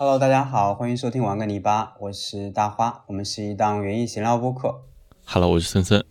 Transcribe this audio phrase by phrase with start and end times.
[0.00, 4.84] Hello，大家好，欢迎收听玩个泥巴，我是大花，我们是一档园艺闲聊播客。
[5.24, 6.04] Hello，我是森森。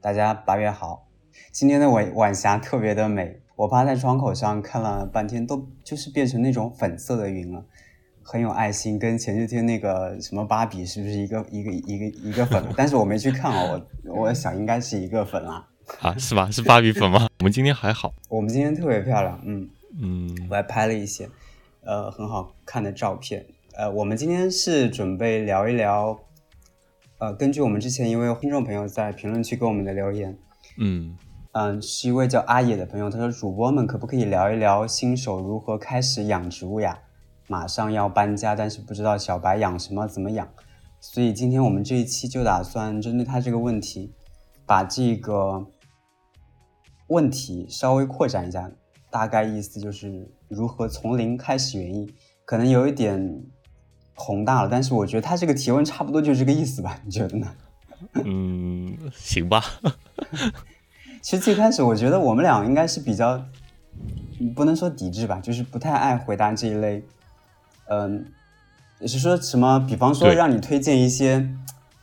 [0.00, 1.06] 大家八月好，
[1.52, 7.62] 今天的晚晚霞特别的美，我趴在窗口上看了半天，都就是变成那种粉色的云了，
[8.22, 12.64] 很有爱心，跟前几天那个什么芭比是不是一个一个一个一个粉？
[12.74, 15.68] 但是我没去看哦，我我想应该是一个粉啦。
[16.00, 16.50] 啊，是吧？
[16.50, 17.28] 是芭比粉吗？
[17.40, 18.14] 我们今天还好。
[18.30, 19.68] 我们今天特别漂亮，嗯
[20.00, 21.28] 嗯我还拍了一些
[21.86, 23.44] 呃很好看的照片。
[23.76, 26.18] 呃，我们今天是准备聊一聊，
[27.18, 30.38] 呃，根据我们之前一位听众朋友在评论区给我们的留言，
[30.78, 31.16] 嗯
[31.52, 36.98] 嗯，是一位叫阿野的朋友，他说主播们可不可以聊一聊新手如何开始养植物呀？
[37.46, 40.48] 马上要搬家，但是不知道小白养什么，怎么养，
[41.00, 44.14] 所以今天我们这一期就打算针对他这个问题，
[44.64, 45.66] 把这个
[47.08, 48.70] 问题稍微扩展一下，
[49.14, 52.12] 大概意思就是如何从零开始园艺，
[52.44, 53.44] 可能有一点
[54.12, 57.46] 宏大了，但是我觉得他这个提问差不多就是这个意思吧，你觉得呢？
[58.24, 59.62] 嗯，行吧。
[61.22, 63.40] 其实最开始我觉得我们俩应该是比较，
[64.40, 67.00] 嗯不能说抵制吧，就是不太爱回答这一类，
[67.86, 68.26] 嗯，
[68.98, 71.48] 也是说什么，比方说让你推荐一些，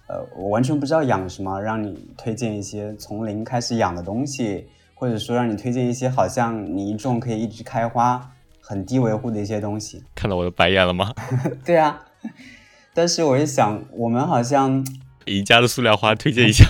[0.08, 4.70] 呃，我完全不知道养什么，让你推荐一些从零开始养的东西，
[5.02, 10.04] 或者说让你推荐一些好像你一种可以一直开花、很低维护的一些东西。
[10.14, 11.12] 看到我的白眼了吗？
[11.66, 12.06] 对啊，
[12.94, 14.86] 但是我一想，我们好像
[15.26, 16.66] 宜家的塑料花推荐一下。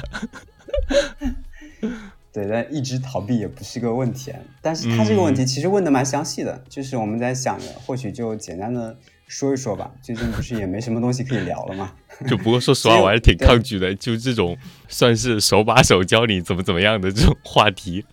[2.31, 4.31] 对，但一直逃避也不是个问题。
[4.31, 8.97] 啊但是他这个问题其实问的蛮详细的，就是我们在想着，或许就简单的
[9.31, 9.89] 说一说吧。
[10.01, 11.93] 最近不是也没什么东西可以聊了吗？
[12.27, 13.95] 就不过说实话， 我还是挺抗拒的。
[13.95, 14.57] 就这种
[14.89, 18.05] 算是手把手教你怎么怎么样的这种话题，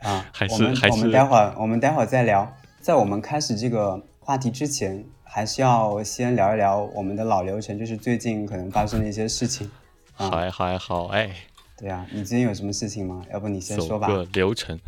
[0.00, 2.56] 啊， 还是我们待会儿我们待会儿再聊。
[2.80, 9.68] 在我们开始这个话题之前，还是要先聊一聊我们的老流程，就是最近可能发生的一些事情。
[10.16, 11.28] 啊还还好哎。
[11.76, 13.22] 对啊，你最近有什么事情吗？
[13.32, 14.06] 要不你先说吧。
[14.06, 14.78] 个流程。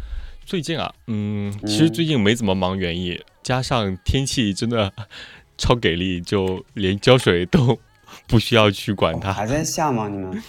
[0.45, 4.93] 最近啊，嗯，其实最近没怎么忙园艺，加上天气真的
[5.59, 7.79] 超给力，就连浇水都
[8.27, 9.31] 不需要去管它。
[9.31, 10.09] 哦还在下吗？
[10.09, 10.43] 你们？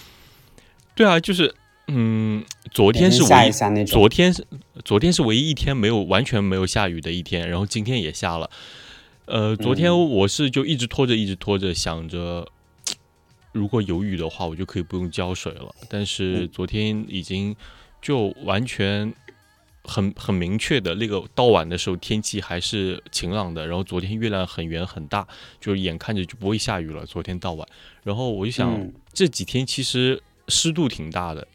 [0.94, 1.54] 对啊，就是
[1.88, 3.84] 嗯，昨天是下唯一。
[3.84, 4.46] 昨天是
[4.84, 8.48] 昨天是唯一一天没有完全没有下雨的一天，然后今天也下了。
[9.26, 12.46] 呃，昨天嗯我是就一直拖着，一直拖着，想着
[13.52, 15.74] 如果有雨的话，我就可以不用浇水了。
[15.88, 17.54] 但是嗯昨天已经
[18.02, 19.12] 就完全
[19.84, 25.26] 很很明确的那个到晚的时候天气还是晴朗的，然后昨天月亮很圆很大，
[25.60, 27.06] 就是眼看着就不会下雨了。
[27.06, 27.68] 昨天到晚，
[28.02, 31.46] 然后我就想、嗯这几天其实湿度挺大的，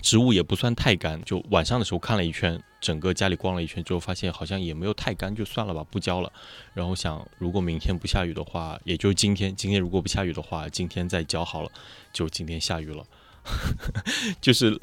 [0.00, 1.20] 植物也不算太干。
[1.24, 6.32] 就晚上的时候看了一圈，整个家里逛了一圈之后，发现好像也没有太干，就算了吧，不浇了。
[6.72, 11.70] 然后想，如果明天不下雨的话，也就今天，今天如果不下雨的话，今天再浇好了。
[12.12, 13.04] 就今天下雨了，
[14.40, 14.78] 就是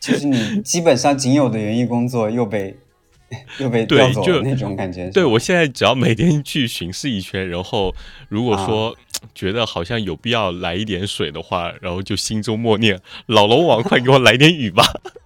[0.00, 2.76] 就是你基本上仅有的园艺工作又被
[3.58, 5.10] 又被调走了那种感觉。
[5.10, 7.94] 对我现在只要每天去巡视一圈，然后
[8.28, 8.94] 如果说、啊
[9.34, 14.84] 觉得好像有必要来一点水的话，然后就心中默念：老龙王，快给我来点雨吧。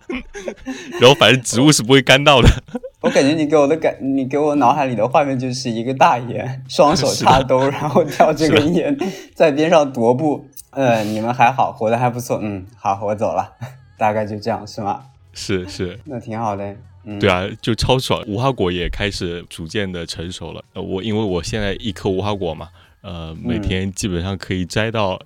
[1.01, 2.49] 然后反正植物是不会干到的。
[3.01, 8.97] 我感觉你给我的感，你给我脑海里的画面就是一个大爷双手插兜，然后叼这个烟
[9.35, 10.47] 在边上踱步。
[10.71, 12.39] 呃，你们还好，活得还不错。
[12.43, 13.53] 嗯，好，我走了，
[13.99, 15.03] 大概就这样是吗？
[15.35, 16.77] 是是，那挺好的。
[17.05, 18.23] 嗯，对啊，就超爽。
[18.27, 20.63] 无花果也开始逐渐的成熟了。
[20.75, 22.69] 呃我因为我现在一颗无花果嘛，
[23.03, 25.21] 呃，每天基本上可以摘到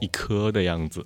[0.00, 1.04] 一颗的样子。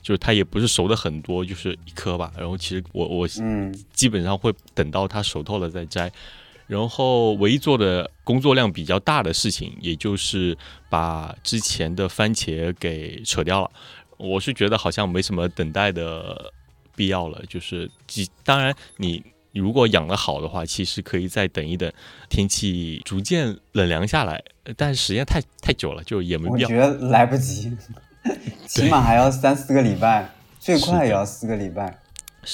[0.00, 2.30] 就是它也不是熟的很多，就是一颗吧。
[2.36, 6.12] 然后其实我我嗯基本上会等到它熟透了再摘。
[6.66, 10.56] 然后唯一做的工作量比较大的事情，也就是
[10.90, 13.70] 把之前的番茄给扯掉了。
[14.18, 16.52] 我是觉得好像没什么等待的
[16.94, 19.24] 必要了，就是即当然你
[19.60, 21.90] 如果养得好的话，其实可以再等一等，
[22.28, 24.42] 天气逐渐冷凉下来，
[24.76, 26.68] 但是时间太太久了，就也没必要。
[26.68, 27.76] 我觉得来不及，
[28.66, 30.28] 起码还要三四个礼拜，
[30.58, 31.98] 最快也要四个礼拜。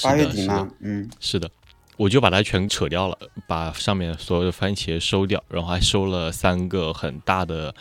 [0.02, 1.50] 八月底嘛，嗯是的，
[1.96, 3.18] 我就把它全扯掉了，
[3.48, 7.74] 把上面所有的番茄收掉，然后还收了三个很大的，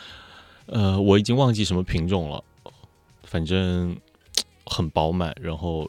[0.65, 2.44] 呃，我已经忘记什么品种了，
[3.25, 3.95] 反正
[4.65, 5.88] 很饱满，然后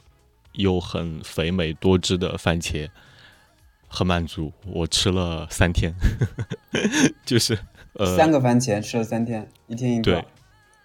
[0.52, 2.86] 又很肥美多汁的番茄，
[3.90, 4.50] 很满足。
[4.64, 5.92] 我吃了三天，
[7.26, 7.58] 就是
[7.94, 10.20] 呃，三个番茄吃了三天，一天一对个。
[10.20, 10.24] 嗯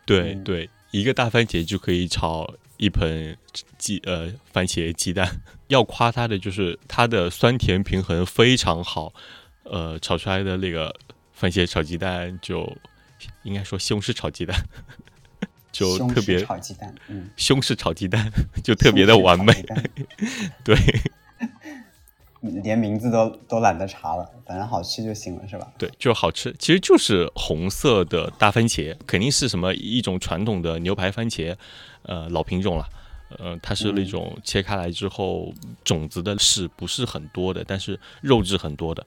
[0.07, 3.35] 对对，一个大番茄就可以炒一盆
[3.79, 5.27] 鸡呃番茄鸡蛋。
[5.69, 9.11] 要夸它的就是它的酸甜平衡非常好，
[9.63, 10.93] 呃，炒出来的那个
[11.33, 12.71] 番茄炒鸡蛋就
[13.41, 14.55] 应该说西红柿炒鸡蛋，
[15.73, 18.31] 就特别炒鸡蛋，嗯，西红柿炒鸡蛋
[18.63, 19.65] 就特别的完美，
[20.63, 20.77] 对。
[22.63, 25.71] 连名字都都懒得查了，反正好吃就行了，是吧？
[25.77, 26.53] 对，就是好吃。
[26.59, 31.55] 其实就是红色的大番茄，肯定是什么一种传统的牛排番茄，
[32.03, 32.87] 呃，老品种了。
[33.39, 35.51] 呃，它是那种切开来之后
[35.83, 39.05] 种子的是不是很多的，但是肉质很多的，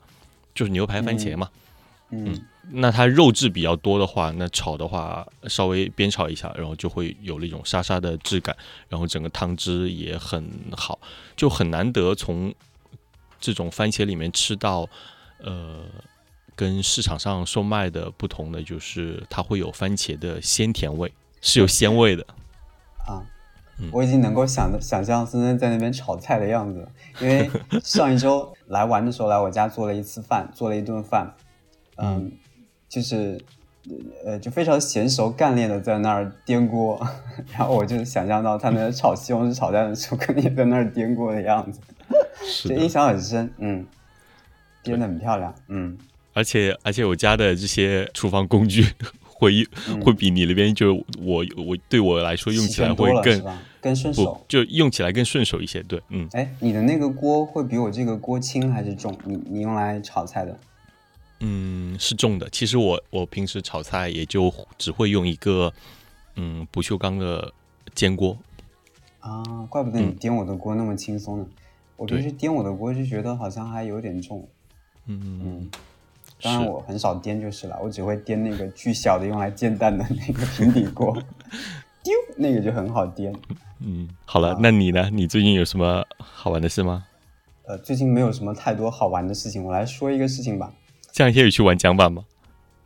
[0.55, 1.49] 就是牛排番茄嘛。
[2.11, 2.39] 嗯，
[2.73, 8.55] 那它肉质比较多的话，那炒的话稍微煸炒一下，然后就会有那种沙沙的质感，
[8.89, 10.99] 然后整个汤汁也很好，
[11.37, 12.53] 就很难得从。
[13.41, 14.89] 这种番茄里面吃到，
[15.39, 15.85] 呃，
[16.57, 22.27] 跟市场上售卖的不同的就是它会有番茄的鲜甜味，是有鲜味的。
[23.07, 23.23] 啊，
[23.93, 26.89] 我已经能够想想象森森在那边炒菜的样子，
[27.21, 27.49] 因为
[27.83, 31.33] 上一周来玩的时候来我家做了一次饭，做了一顿饭，
[31.97, 32.33] 嗯，
[32.89, 33.41] 就是
[34.27, 37.01] 呃就非常娴熟干练的在那儿颠锅，
[37.57, 41.81] 然后我就想象到他那炒西红柿炒蛋的时候，肯定在那儿颠锅的样子。
[42.65, 43.87] 这印象很深，嗯，
[44.83, 45.97] 编的很漂亮，嗯，
[46.33, 48.85] 而且而且我家的这些厨房工具
[49.25, 49.65] 会
[50.03, 53.45] 会比你那边就是我我对我来说用起来会更
[53.81, 59.17] 更顺手，就用起来更顺手一些，对，嗯，哎，你的那个锅会比我这个锅轻还是重？
[59.25, 60.59] 你你用来炒菜的？
[61.41, 62.49] 嗯，是重的。
[62.51, 65.73] 其实我我平时炒菜也就只会用一个
[66.35, 67.53] 嗯不锈钢的
[67.95, 68.37] 煎锅
[69.21, 71.47] 啊，怪不得你颠我的锅那么轻松呢。
[71.99, 74.49] 我平时颠我的锅就觉得好像还有点重，
[75.07, 75.71] 嗯嗯，
[76.41, 81.13] 当然我很少颠就是了，我只会颠那个巨小的用来煎蛋的那个平底锅，
[82.05, 83.35] 丢那个就很好颠。
[83.81, 85.11] 嗯，好了，那你呢？
[85.13, 87.05] 你最近有什么好玩的事吗？
[87.65, 90.73] 呃，最近没有什么太多好玩的事情，我来说一个事情吧。
[91.11, 92.25] 这两天有去玩桨板吗？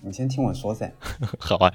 [0.00, 0.90] 你先听我说噻。
[1.38, 1.72] 好啊。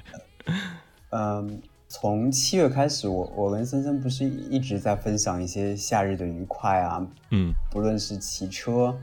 [1.10, 1.62] 嗯。
[1.90, 8.94] 从七月开始，我我跟森森不是一直在分享一些夏日的愉快啊，嗯，不论是骑车，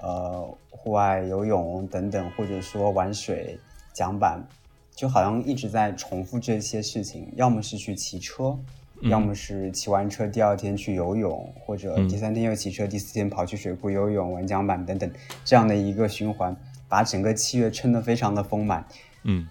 [0.00, 3.58] 呃，户外游泳等等，或者说玩水、
[3.92, 4.40] 桨板，
[4.94, 8.56] 就好像一直在重复这些事情，要么是去骑车，
[9.00, 15.10] 要么是骑完车第二天去游泳，或者第三天又骑车，第四天跑去水库游泳、玩桨板等等，
[15.44, 16.56] 这样的一个循环，
[16.88, 18.86] 把整个七月撑得非常的丰满，
[19.24, 19.48] 嗯，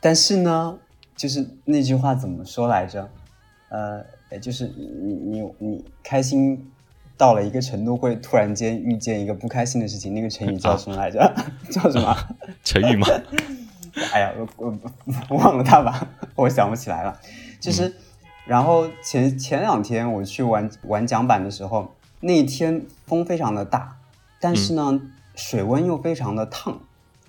[0.00, 0.76] 但是呢。
[1.16, 3.08] 就是那句话怎么说来着？
[3.68, 4.04] 呃，
[4.40, 6.70] 就是你你你开心
[7.16, 10.14] 到了一个程度，会突然间遇见一个不开心的事情。
[10.14, 11.34] 那个成语叫什么来着？
[11.70, 12.16] 叫什么？
[12.64, 13.06] 成语吗？
[14.12, 14.76] 哎呀，我
[15.28, 17.18] 我忘了它吧，我想不起来了。
[17.60, 17.94] 就是，
[18.44, 23.96] 然后前前两天我去玩玩桨板的时候，那一天风非常的大，
[24.40, 25.00] 但是呢，
[25.34, 26.80] 水温又非常的烫。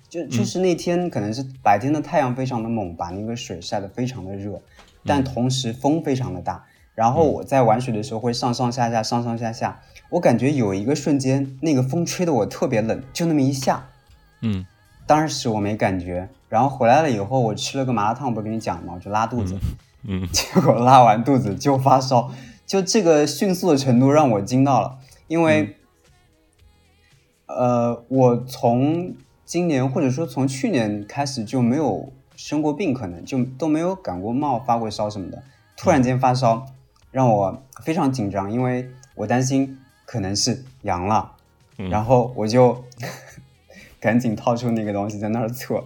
[0.08, 4.60] 就就是那天可能是白天的太阳非常的猛，把那个水晒得非常的热，
[5.04, 6.64] 但同时风非常的大。
[6.94, 13.88] 然后我在玩水的时候会上上下下上上下下，我感觉有一个瞬间那个风吹得我特别冷，就那么一下。
[14.40, 14.64] 嗯，
[15.06, 18.94] 当时我没感觉，然后回来了以后我吃了个麻辣烫，不跟你讲吗？
[18.94, 19.58] 我就拉肚子，
[20.04, 22.30] 嗯，结果拉完肚子就发烧，
[22.64, 25.76] 就这个迅速的程度让我惊到了，因为，
[27.46, 29.14] 呃，我从。
[29.46, 35.40] 今年或者说从去年开始就没有生过病，可能就都没有感过冒、发过烧什么的。
[35.76, 36.66] 突然间发烧，
[37.12, 41.32] 让我非常紧张，因为我担心可能是阳了。
[41.76, 42.84] 然后我就
[44.00, 45.84] 赶紧掏出那个东西在那儿测，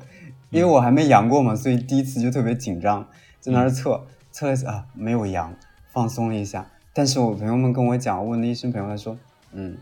[0.48, 3.06] 因为我还没阳过嘛，所以第一次就特别紧张，
[3.40, 5.54] 在那儿测测了啊，没有阳，
[5.92, 6.66] 放松了一下。
[6.94, 9.18] 但是我朋友们跟我讲，问了医生朋友，他说，
[9.52, 9.76] 嗯。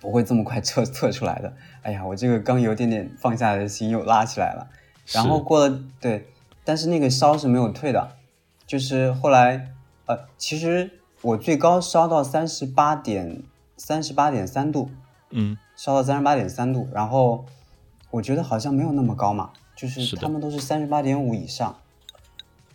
[0.00, 1.52] 不会这么快测测出来的。
[1.82, 4.68] 哎呀，我这个刚有点点放下来的心又拉起来了。
[5.12, 6.28] 然后过了对，
[6.64, 8.12] 但是那个烧是没有退的，
[8.66, 9.72] 就是后来
[10.06, 10.90] 呃，其实
[11.22, 13.42] 我最高烧到三十八点
[13.76, 14.90] 三十八点三度，
[15.30, 16.88] 嗯，烧到三十八点三度。
[16.92, 17.44] 然后
[18.10, 21.78] 我觉得好像没有那么高嘛，就是他们都是三十八点五以上，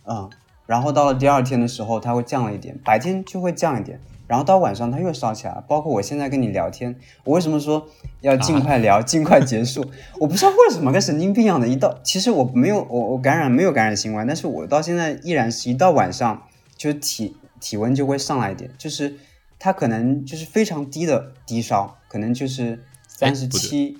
[0.04, 0.30] 嗯。
[0.66, 4.00] 然后到了第二天的时候，它会降了一点，白天就会降一点。
[4.26, 7.86] 然后到晚上它又烧起来，包括我现在跟你聊天，我为什么说
[8.22, 9.84] 要尽快聊、尽快结束？
[10.18, 19.16] 我不知道为什么跟神经病一样的，一到其实我没有我我感染没有感染新冠，但是我到现在依然是一到晚上就体体温就会上来一点，就是
[19.58, 23.98] 它可能就是非常低的低烧，可能就是三十七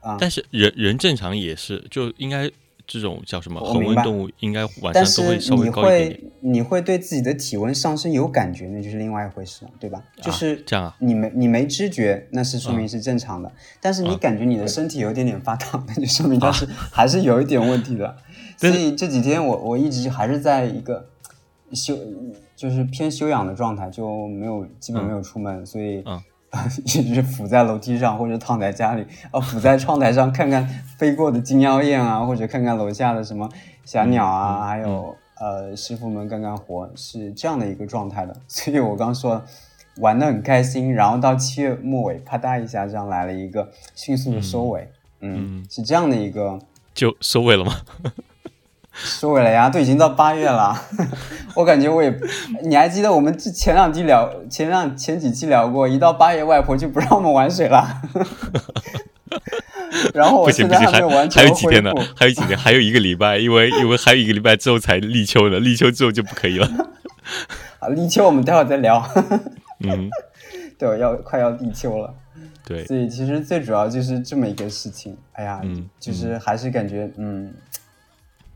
[0.00, 0.16] 啊。
[0.18, 2.50] 但是人人正常也是就应该
[2.88, 6.32] 这种叫什么恒温动物应该晚上都会稍微高一点点。
[6.40, 10.02] 你会对自己的体温上升有感觉，那就是另外一回事了，对吧？
[10.22, 13.52] 就是这样啊，你没你没知觉，那是说明是正常的。
[13.78, 18.16] 但是你感觉你的身体有点点发烫，那就说明它是还是有一点问题的。
[18.56, 21.10] 所以这几天我我一直还是在一个
[21.74, 21.96] 休
[22.56, 26.02] 就是偏休养的状态，就没有基本没有出门，所以
[26.84, 30.66] 一直伏在楼梯上或者躺在家里，啊，伏在窗台上看看
[30.98, 33.48] 飞过的金腰燕啊，或者看看楼下的什么
[33.84, 35.14] 小鸟啊，还有。
[35.40, 39.40] 呃，师傅们干干活是这样的一个状态的， 所以我刚说
[39.98, 44.90] 玩的很开心，然后到七月末尾，啪嗒一下这样来了一个迅速的收尾，
[45.20, 46.58] 嗯，是这样的一个，
[46.92, 47.72] 就收尾了吗？
[49.04, 50.76] 收尾了呀，都已经到八月了，
[51.54, 52.12] 我感觉我也，
[52.64, 57.86] 你还记得我们前两期聊，前两前几期聊过，一到八月外婆就不让我们玩水了。
[60.12, 61.92] 然后不行不行，还还有几天呢？
[62.16, 62.58] 还有几天？
[62.58, 66.68] 还有一个礼拜，因为因为还有一个礼拜之后才立秋呢，立秋之后就不可以了。
[67.80, 69.02] 啊，立秋我们待会儿再聊。
[69.80, 70.10] 嗯，
[70.78, 72.12] 对，要快要立秋了。
[72.64, 75.16] 对，所以其实最主要就是这么一个事情。
[75.32, 77.52] 哎呀，嗯，就是还是感觉嗯，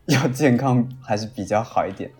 [0.15, 2.11] 要健康还是比较好一点。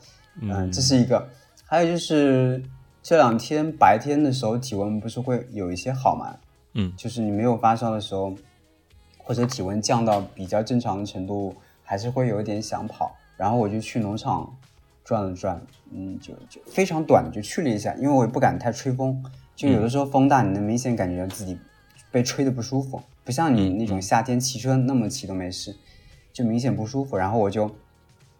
[0.41, 1.29] 嗯，这是一个。
[1.65, 2.63] 还有就是
[3.03, 6.37] 这两天白天的时候体温不是会有一些好吗？
[6.75, 8.35] 嗯，就是你没有发烧的时候。
[9.25, 14.53] 或者体温降到比较正常的程度，还是会有一点想跑，然后我就去农场
[15.05, 15.63] 转了转，
[15.93, 19.23] 嗯，就就非常短就去了一下，因为我也不敢太吹风，
[19.55, 21.57] 就有的时候风大，你能明显感觉到自己
[22.11, 25.77] 被吹的不舒服，不像你那种夏天骑车那么骑都没事，
[26.33, 27.17] 就明显不舒服。
[27.17, 27.71] 然后我就，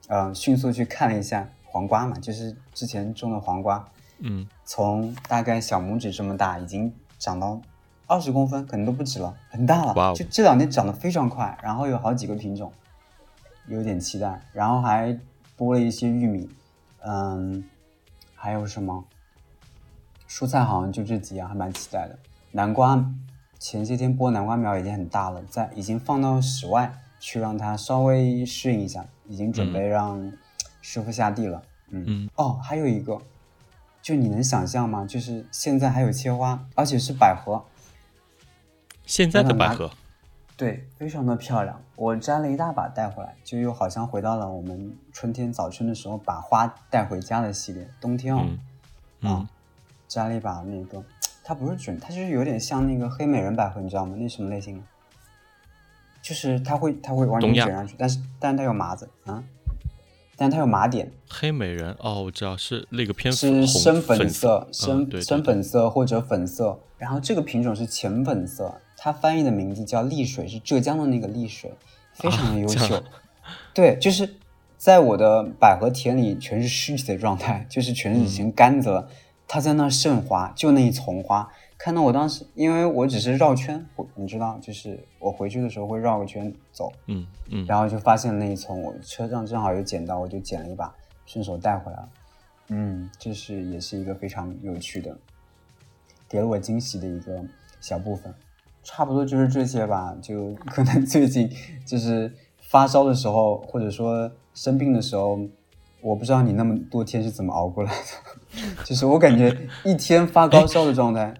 [0.09, 7.61] 呃，迅速去看了一下黄瓜嘛，就是之前种的黄瓜，嗯，从大概小拇指这么大，已经长到。
[8.09, 10.15] 二十公分可能都不止了，很大了。
[10.15, 12.71] 就这两天长得非常快，然后有好几个品种，
[13.69, 14.43] 有点期待。
[14.53, 15.19] 然后还
[15.57, 16.51] 播了一些玉米，
[17.01, 17.65] 嗯，
[18.35, 19.05] 还有什么
[20.29, 22.19] 蔬菜好像就这几样，还蛮期待的。
[22.51, 23.03] 南瓜
[23.59, 30.33] 前些天播南瓜苗已经很大了，在已经放到室外去让它稍微适应一下，已经准备让
[30.81, 31.63] 师傅下地了。
[31.91, 33.17] 嗯哦，还有一个，
[34.03, 35.07] 就你能想象吗？
[35.07, 37.65] 就是现在还有切花，而且是百合。
[39.07, 39.89] 现在的百合，
[40.57, 41.81] 对，非常的漂亮。
[41.95, 47.89] 我摘了一大把带回来，就又好像回到了我们春天早春的时候把花带回家的系列。
[48.01, 49.49] 冬天哦，啊，
[50.09, 51.05] 摘了一把那个，
[51.45, 54.17] 它不是卷，它就是有点像那个黑美人百合，你知道吗？
[54.19, 54.83] 那什么类型？
[56.23, 59.43] 就是它会它会完全卷上去，但是但是它有麻子啊，
[60.37, 61.11] 但它有麻点。
[61.29, 68.81] 黑美人哦，我知道是那个偏是深粉色，深深粉色或者粉色，然后这个品种是浅粉色。
[68.97, 71.73] 它翻译的名字叫丽水，是浙江的那个丽水，
[72.13, 73.03] 非常的优秀。
[73.75, 74.37] 对，就是
[74.79, 79.09] 在我的百合田里全是尸体的状态，就是全是已经干子了。
[79.49, 81.51] 它在那盛花，就那一丛花，
[81.85, 83.85] 看到我当时，因为我只是绕圈，
[84.15, 90.95] 你知道，就是我回去的时候会绕个圈走，嗯嗯，然后就发现了那一丛，我车上正好有剪刀，我就剪了一把，
[91.27, 92.09] 顺手带回来了。
[92.69, 95.19] 嗯，这是也是一个非常有趣的，
[96.29, 97.45] 给了我惊喜的一个
[97.81, 98.33] 小部分。
[98.85, 101.51] 差不多就是这些吧，就 可能最近
[101.85, 105.37] 就是发烧的时候，或者说生病的时候，
[106.01, 108.73] 我不知道你那么多天是怎么熬过来的。
[108.87, 111.35] 就是我感觉一天发高烧的状态，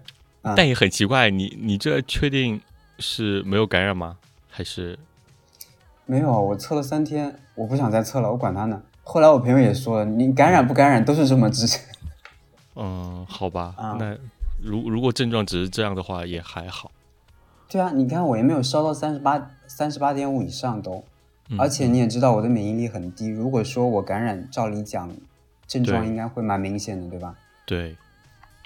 [0.55, 2.61] 但也很奇怪，你你这确定
[2.99, 4.17] 是没有感染吗？
[4.49, 4.99] 还是
[6.05, 6.41] 没有？
[6.41, 8.81] 我测了三天，我不想再测了，我管他呢。
[9.03, 11.79] 后来我朋友也说了，你感染不感染都是这么治。
[12.75, 14.17] 嗯，好吧，那
[14.61, 16.91] 如如果症状只是这样的话，也还好。
[17.69, 21.03] 对啊，你看我也没有烧到三十八三十八点五以上都，
[21.57, 23.27] 而且你也知道我的免疫力很低。
[23.27, 25.09] 如果说我感染，照理讲
[25.67, 27.35] 症状应该会蛮明显的，对吧？
[27.65, 27.95] 对，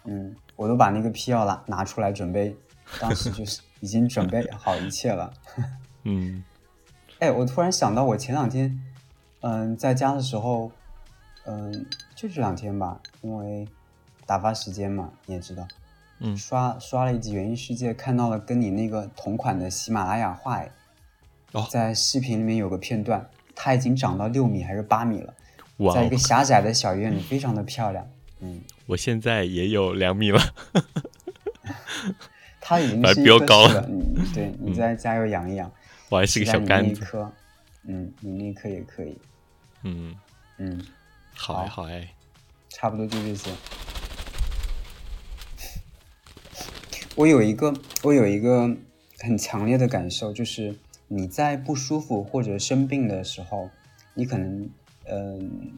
[0.05, 2.53] 嗯，我都把那个批要拿拿出来准备，
[2.99, 5.33] 当时就是已经准备 好一切了。
[6.03, 6.43] 嗯，
[7.19, 8.77] 哎，我突然想到，我前两天，
[9.39, 10.69] 嗯，在家的时候，
[11.45, 13.65] 嗯，就这两天吧，因为
[14.25, 15.65] 打发时间嘛，你也知道。
[16.19, 20.71] 嗯，刷刷了一集《元异世界》，看到了跟你那个同款的喜马拉雅画，哎，
[21.51, 25.33] 哦，在视频里面有个片段，它已经长到六米还是八米了，
[25.93, 28.07] 在一个狭窄的小院里，非常的漂亮。
[28.39, 30.41] 嗯，我现在也有两米了，
[32.60, 33.86] 它已经 是比我高了。
[33.88, 35.72] 嗯，对你再加油养一养，
[36.10, 37.06] 我还是个小杆子。
[37.84, 39.17] 嗯，你那颗也可以。
[39.84, 40.15] 嗯
[40.58, 40.86] 嗯，
[41.36, 42.13] 好哎好哎，
[42.70, 43.50] 差不多就这些。
[47.15, 48.70] 我有一个，我有一个
[49.20, 50.75] 很强烈的感受，就是
[51.08, 53.70] 你在不舒服或者生病的时候，
[54.13, 54.70] 你可能，
[55.06, 55.72] 嗯，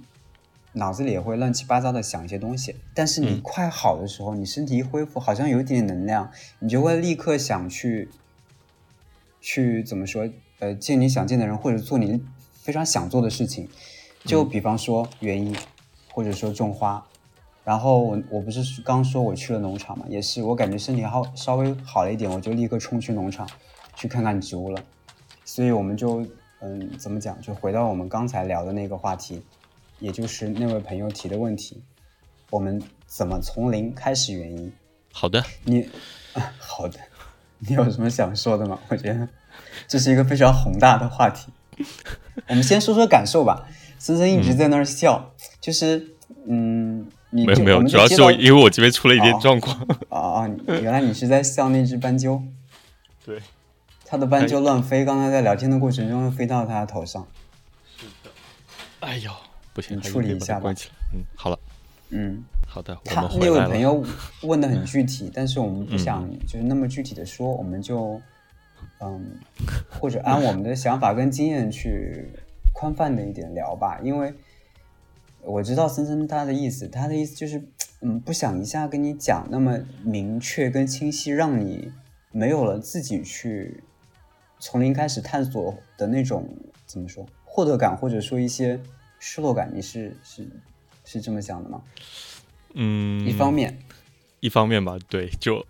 [0.73, 2.75] 脑子里也会乱七八糟的想一些东西。
[2.93, 8.09] 但是你嗯快好的时候，你身体一恢复，好像有一点点能量，你就会立刻想去
[9.41, 10.29] 去怎么说？
[10.59, 12.21] 呃，见你想见的人，或者做你
[12.53, 13.69] 非常想做的事情。
[14.25, 15.55] 就比方说园艺，
[16.11, 17.05] 或者说种花。
[17.63, 23.47] 然后我我不是刚说我去了农场嘛，也是我感觉身体好稍微好了一点，我就立刻冲去农场
[23.95, 24.83] 去看看植物了。
[25.45, 26.25] 所以我们就
[26.61, 27.39] 嗯，怎么讲？
[27.41, 29.41] 就回到我们刚才聊的那个话题，
[29.99, 31.83] 也就是那位朋友提的问题，
[32.49, 34.71] 我们怎么从零开始原因？
[35.11, 35.89] 好的，你
[36.33, 36.99] 啊，好的，
[37.59, 38.79] 你有什么想说的吗？
[38.89, 39.27] 我觉得
[39.87, 41.51] 这是一个非常宏大的话题。
[42.47, 43.67] 我们先说说感受吧。
[43.97, 46.15] 森森一直在那儿笑，就是
[46.45, 49.77] 嗯，你没有没有，主要是我因为我这边出了一点哦状况。
[50.07, 50.47] 啊啊！
[50.47, 52.41] 你原来你是在笑那只斑鸠，
[53.25, 53.41] 对，
[54.05, 57.27] 它的斑鸠乱飞，刚才在聊天的过程中又飞到他的头上。
[57.97, 58.31] 是的
[59.01, 59.31] 哎呦，
[59.79, 60.95] 不行，你处理一下吧关起来。
[61.13, 61.57] 嗯，好了，
[62.09, 63.39] 嗯，好的，他那。
[63.39, 64.03] 位朋友
[64.41, 68.21] 问的很具体，但是我们不想嗯就是那么具体的说，我们就
[68.99, 69.39] 嗯，
[69.89, 72.27] 或者按我们的想法跟经验去
[72.73, 74.33] 宽泛的一点聊吧，因为
[75.41, 77.63] 我知道森森他的意思，他的意思就是
[78.01, 81.89] 嗯，不想一下跟你讲那么明确跟清晰，让你
[82.33, 83.81] 没有了自己去
[84.59, 86.49] 从零开始探索的那种
[86.85, 88.77] 怎么说获得感，或者说一些
[89.19, 90.47] 失落感，你是是
[91.05, 91.81] 是这么想的吗？
[92.73, 93.77] 嗯，一方面。
[94.39, 95.65] 一方面吧，对，就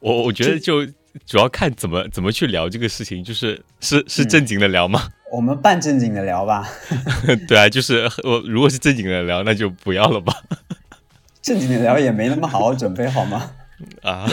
[0.00, 0.84] 我我觉得就
[1.26, 5.08] 主要看怎么怎么去聊这个事情，就是是是嗯正经的聊吗？
[5.32, 6.68] 我们半正经的聊吧，
[7.48, 10.34] 对啊，就是我如果是正经的聊，那就不要了吧。
[11.40, 13.50] 正经的聊也没那么好好准备，好吗？
[14.02, 14.28] 啊，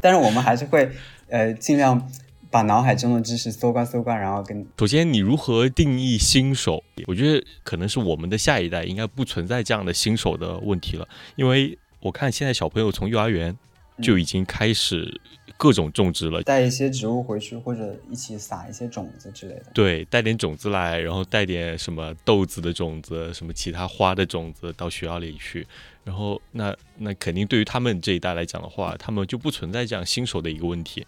[0.00, 0.90] 但是我们还是会
[1.28, 2.10] 呃尽量
[2.56, 6.82] 把脑海中的知识搜刮搜刮，然后跟首先你如何定义新手？
[7.06, 13.54] 我觉得可能是我们的下一代应该不存在这样的新手的问题了，因为我看现在小朋友从幼儿园
[14.00, 15.20] 就已经开始
[15.58, 16.42] 各种种植了。
[16.44, 19.66] 带一些植物回去，或者一起撒一些种子之类的。
[19.74, 25.66] 对，带点种子来，然后带点什么豆子的种子，什么其他花的种子到学校里去，
[26.04, 31.06] 然后那那肯定对于他们这一代来讲的话，他们就不存在这样新手的一个问题，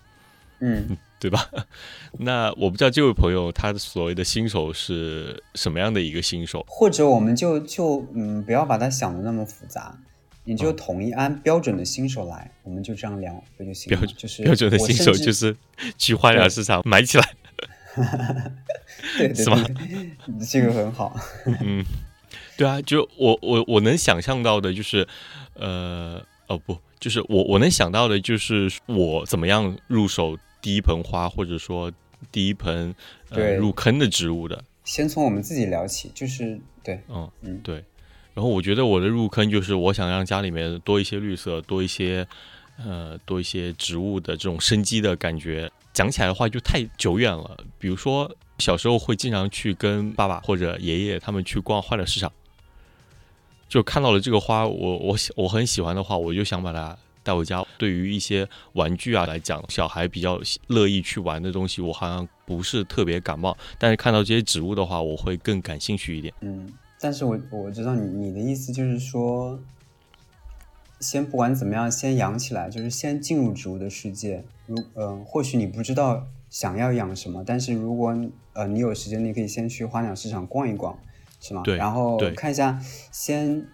[0.60, 1.48] 嗯，对吧？
[2.20, 6.64] 那我不知道这位朋友他所谓的新手是什么样的一个新手？
[6.68, 9.98] 或者我们就就嗯不要把它想的那么复杂，
[10.44, 13.98] 你就嗯统一按标准的新手来，我们就这样聊不就行了？
[13.98, 15.54] 标准就是标准的新手就是
[15.98, 17.34] 去花鸟市场买起来，
[19.18, 21.18] 对对是吧对，这个很好。
[21.60, 21.84] 嗯，
[22.56, 25.06] 对啊，就我我我能想象到的就是，
[25.54, 31.92] 呃哦不，就是我我能想到的就是我怎么样入手第一盆花，或者说
[32.32, 32.94] 第一盆
[33.30, 37.84] 呃对入坑的植物的，先从我们自己聊起，就是对，嗯嗯对。
[38.34, 42.26] 然后我觉得我的入坑就是我想让家里面多一些绿色，多一些
[42.76, 45.70] 呃多一些植物的这种生机的感觉。
[45.92, 52.32] 讲起来的话就太久远了，比如说小时候会经常去跟爸爸或者爷爷他们去逛花鸟市场，
[53.68, 56.96] 就看到了这个花，我我喜我很喜欢的话，我就想把它
[57.28, 57.62] 带回家。
[57.76, 63.54] 对于一些玩具啊来讲，小孩比较乐意去玩的东西，我好像不是特别感冒。
[63.78, 66.32] 但是看到这些植物的话，我会更感兴趣一点。
[66.40, 66.66] 嗯，
[66.98, 69.60] 但是我我知道你你的意思就是说，
[71.00, 74.42] 先不管怎么样，先养起来，就是先进入植物的世界。
[74.66, 78.16] 如呃，或许你不知道想要养什么，但是如果
[78.54, 80.98] 呃你有时间，你可以先去花鸟市场逛一逛，
[81.40, 81.60] 是吗？
[81.62, 82.80] 对然后看一下，
[83.12, 83.66] 先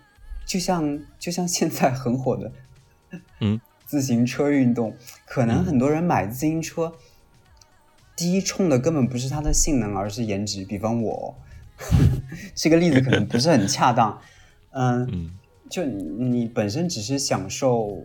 [0.44, 2.52] 就像就像现在很火的，
[3.40, 6.92] 嗯， 自行车运动，可能嗯很多人买自行车。
[8.16, 10.64] 第一冲的根本不是它的性能，而是颜值。
[10.64, 11.34] 比方我，
[12.54, 14.20] 这个例子可能不是很恰当。
[14.70, 15.30] 嗯，嗯
[15.68, 18.04] 就你本身只是享受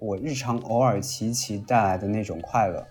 [0.00, 2.86] 我日常偶尔骑骑带来的那种快乐，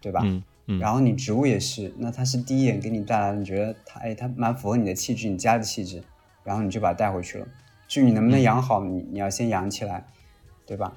[0.00, 0.22] 对吧？
[0.24, 6.02] 嗯嗯，然后你植物也是，那它是第一眼给你带来的，你觉得它哎它蛮符合你的气质，你家的气质，
[6.42, 7.46] 然后你就把它带回去了。
[7.86, 10.06] 至于你能不能嗯养好，你你要先养起来，
[10.66, 10.92] 对吧？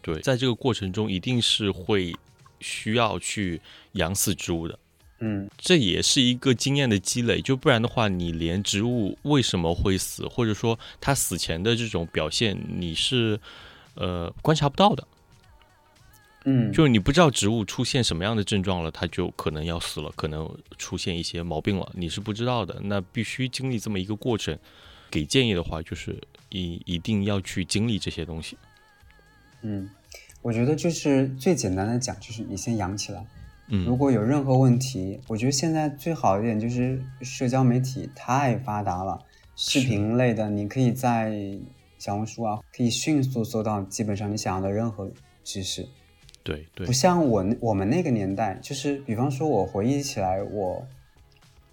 [0.00, 2.14] 对，在这个过程中一定是会
[2.60, 3.60] 需要去
[3.92, 4.78] 养死植物的。
[5.20, 13.38] 嗯这也是一个经验的积累，就不然的话，你连植物为什么会死，或者说它死前的这种表现，你是
[13.94, 15.06] 呃观察不到的。
[16.44, 22.80] 嗯，就是你不知道植物出现什么样的症状了，它就可能要死了，可能出现一些毛病了，你是不知道的。
[22.84, 24.56] 那必须经历这么一个过程。
[25.10, 26.16] 给建议的话，就是
[26.50, 28.56] 一一定要去经历这些东西。
[29.62, 29.88] 嗯，
[30.42, 33.24] 我觉得就是最简单的讲，就是你先养起来。
[33.70, 39.22] 嗯如嗯果有任何问题，我觉得现在最好一点就是社交媒体太发达了，
[39.56, 41.38] 视频类的，你可以在
[41.98, 45.10] 小红书啊，可以迅速搜到基本上你想要的任何
[45.44, 45.86] 知识。
[46.42, 50.86] 对对不，像我我们那个年代，就是比方说，我回忆起来，我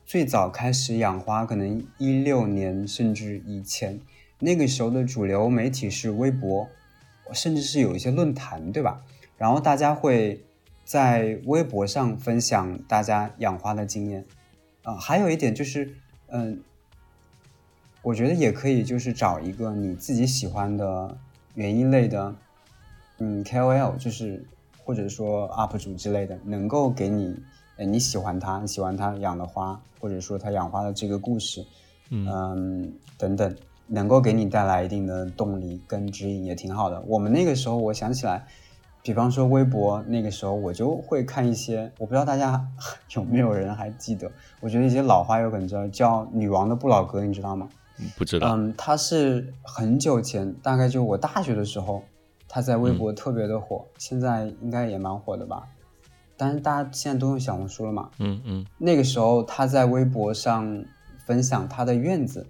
[0.05, 3.97] 最早开始养花，可能一六年甚至以前，
[4.39, 6.67] 那个时候的主流媒体是微博，
[7.33, 9.01] 甚至是有一些论坛，对吧？
[9.37, 10.43] 然后大家会
[10.83, 14.25] 在微博上分享大家养花的经验。
[14.83, 15.95] 啊、还有一点就是，
[16.27, 16.61] 嗯、
[18.03, 21.17] 我觉得也可以，就是找一个你自己喜欢的
[21.55, 22.35] 园艺类的，
[23.17, 24.45] 嗯，KOL，就是
[24.83, 27.35] 或者说 UP 主之类的，能够给你，
[27.77, 31.65] 呃，你喜欢他，你喜欢他养的花，或者说他养花的这个故事，
[32.11, 33.55] 嗯等等，
[33.87, 37.01] 能够给你带来一定的动力跟指引，也挺好的。
[37.07, 38.45] 我们那个时候，我想起来，
[39.03, 42.65] 比方说微博，那个时候我就会看一些，我不知道大家
[43.15, 47.69] 有没有人还记得，我觉得一些老花友可能知道，叫《女王的不老歌》，你知道吗？
[48.17, 48.55] 不知道。
[48.55, 52.03] 嗯，他是很久前，大概就我大学的时候，
[52.47, 55.63] 他在微博特别的火，现在应该也蛮火的吧。
[56.35, 60.83] 但是大家现在都用小红书了嘛，嗯嗯那个时候他在微博上
[61.25, 62.45] 分享他的院子，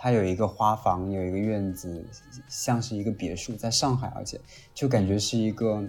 [0.00, 2.06] 他有一个花房，有一个院子，
[2.46, 4.40] 像是一个别墅，在上海，而且
[4.72, 5.82] 就感觉是一个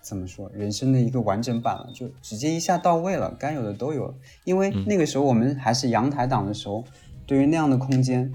[0.00, 4.14] 怎么说，人生的一个完整版了，就直接一下到位了，该有的都有了。
[4.42, 6.82] 因为那个时候我们还是阳台党的时候，
[7.26, 8.32] 对于那样的空间、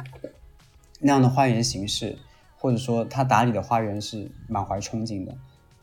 [1.01, 2.17] 那样的花园形式，
[2.55, 5.35] 或者说他打理的花园是满怀憧憬的。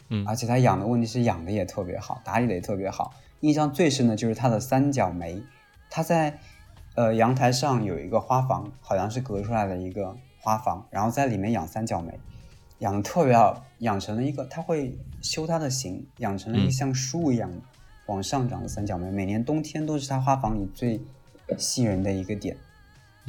[0.09, 3.13] 嗯而且他养的问题是养的也特别好，打理的也特别好。
[3.41, 5.43] 印象最深的就是他的三角梅，
[5.91, 6.39] 他在
[6.95, 12.19] 呃阳台上有一个花房，好像是隔出来的一个花房，然后在里面养三角梅，
[12.79, 17.51] 养的特别好，养成了一个它会修它的形，养成了一个嗯像树一样
[18.07, 21.01] 往上长的三角梅，每年冬天都是它花房里最
[21.57, 22.57] 吸引人的一个点。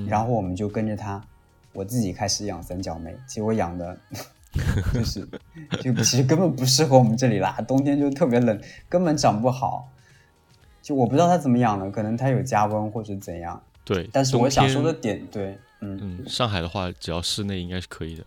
[0.07, 1.23] 然后我们就跟着它，
[1.71, 3.95] 我自己开始养三角梅，结果养的
[4.91, 5.27] 就是
[5.81, 9.87] 就其实根本不适合我们这里啦，冬天就特别冷，根本长不好。
[10.83, 13.63] 就我不知道他怎么养的，可能他有加温或者怎样。
[13.85, 14.07] 对。
[14.11, 18.25] 但是我想说的，点，对，嗯，嗯，上海的话，只要室内应该是可以的。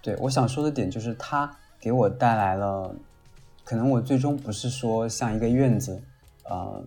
[0.00, 2.94] 对我想说的点就是它给我带来了，
[3.64, 6.00] 可能我最终不是说像一个院子，
[6.44, 6.84] 呃，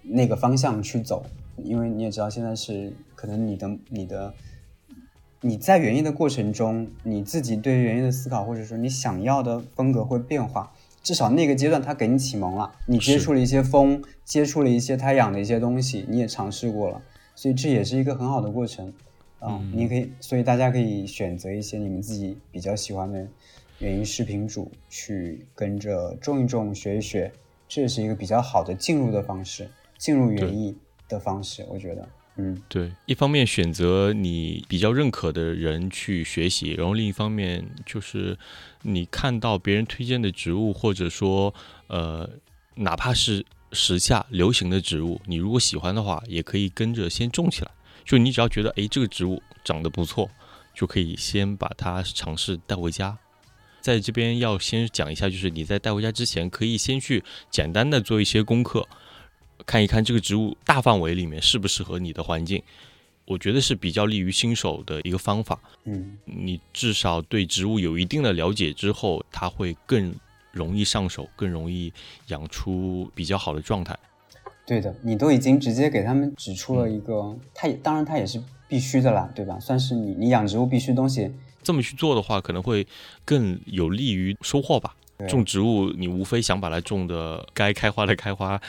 [0.00, 1.26] 那个方向去走，
[1.58, 4.32] 因为你也知道现在是可能你的你的
[5.42, 10.72] 你在园艺的过程中，你自己对园艺的思考，或者说你想要的风格会变化。
[11.06, 17.00] 至少那个阶段，他给你启蒙了，你接触了一些风，接触了一些他养的一些东西，你也尝试过了，
[17.36, 18.88] 所以这也是一个很好的过程。
[19.38, 19.72] 啊、嗯。
[19.72, 23.24] 你可以，所以大家可以选择一些你们自己比较喜欢的
[23.78, 27.30] 园艺视频主，去跟着种一种、学一学，
[27.68, 30.76] 这也是一个比较好的进入的方式，进入园艺
[31.08, 38.38] 的方式，我觉得，嗯，对，一方面选择你比较认可的人去学习，然后另一方面就是
[38.82, 41.54] 你看到别人推荐的植物，或者说
[41.86, 42.28] 呃，
[42.74, 47.70] 哪怕是时下流行的植物，你如果喜欢的话，也可以跟着先种起来。
[48.04, 50.30] 就你只要觉得诶这个植物长得不错，
[50.74, 53.16] 就可以先把它尝试带回家。
[53.80, 58.86] 在这边要先讲一下，就是你在带回家之前，可以先去简单的做一些功课，
[59.64, 62.62] 看一看这个植物大范围里面适不适合你的环境。
[63.24, 65.58] 我觉得是比较利于新手的一个方法。
[65.84, 70.14] 嗯，你至少对植物有一定的了解之后，它会更
[70.52, 71.92] 容易上手，更容易
[72.28, 73.98] 养出比较好的状态。
[74.64, 79.58] 对的，你都已经直接给他们指出了一个，它也当然它也是必须的啦，对吧？
[79.58, 81.30] 算是你你养植物必须东西，
[81.62, 82.86] 这么去做的话，可能会
[83.24, 84.94] 更有利于收获吧。
[85.28, 88.60] 种植物，你无非想把它种的该开花的开花，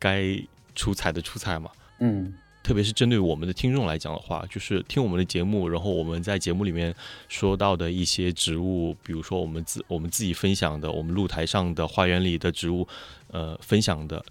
[0.00, 0.36] 该
[0.74, 1.70] 出彩的出彩嘛。
[2.00, 6.94] 嗯，特别是针对我们的听众来讲的话，就是听我们的节目，然后我们在节目里面
[7.28, 12.88] 说到的一些植物，比如说我们自我们自己分享的，我们露台上的花园里的植物，
[13.28, 14.24] 呃，分享的，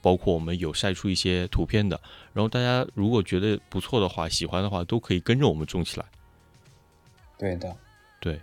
[0.00, 2.00] 包括我们有晒出一些图片的，
[2.32, 6.06] 然后大家如果觉得不错的话，喜欢的话，都可以跟着我们种起来。
[7.36, 7.76] 对的。
[8.20, 8.38] 对，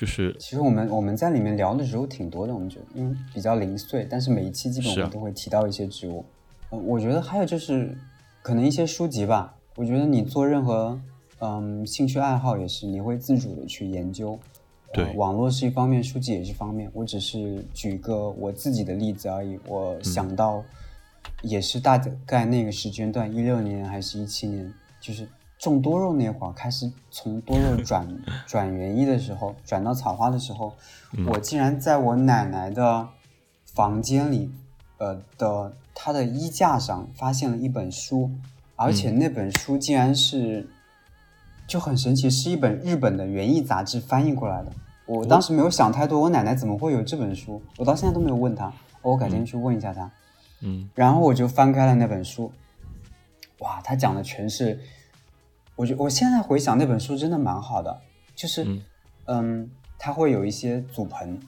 [0.00, 6.24] 就是其实我们我们在里面聊的植物挺多的，我们觉得因为比较零碎，但是每一期基本我是啊们都会提到一些植物。
[6.70, 7.94] 呃，我觉得还有就是
[8.40, 10.98] 可能一些书籍吧，我觉得你做任何
[11.40, 14.30] 嗯兴趣爱好也是，你会自主的去研究。
[14.32, 14.38] 呃
[14.92, 16.90] 对网络是一方面，书籍也是一方面。
[16.94, 19.60] 我只是举个我自己的例子而已。
[19.68, 20.64] 我想到
[21.42, 25.28] 也是大概那个时间段，一六年还是一七年，就是
[25.60, 28.08] 种多肉那会儿开始从多肉转
[28.48, 30.74] 转园艺的时候，转到草花的时候，
[31.28, 33.06] 我竟然在我奶奶的
[33.66, 34.50] 房间里
[34.98, 38.30] 呃的她的衣架上发现了一本书，
[38.74, 40.68] 而且那本书竟然是
[41.66, 44.72] 就很神奇，是一本日本的园艺杂志翻译过来的。
[45.06, 47.60] 我当时没有想太多，我奶奶怎么会有这本书？
[47.76, 50.10] 我到现在都没有问她，我改天去问一下她。
[50.62, 52.52] 嗯，然后我就翻开了那本书，
[53.58, 54.78] 哇，他讲的全是，
[55.80, 57.98] 我觉我现在回想那本书真的蛮好的，
[58.34, 58.82] 就是嗯
[59.24, 61.40] 嗯，它会有一些组盆，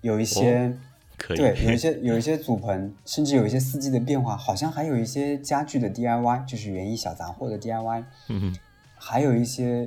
[0.00, 0.74] 有一些、
[1.18, 8.56] 可以，对，有一些 有一些组盆，甚至有一些四季的变化，好像还有一些家具的 DIY，就是园艺小杂货的 DIY，嗯哼
[8.96, 9.86] 还有一些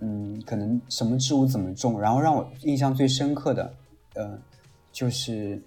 [0.00, 3.72] 嗯，可能什么植物怎么种，然后让我印象最深刻的，
[4.14, 4.36] 呃，
[4.90, 5.62] 就是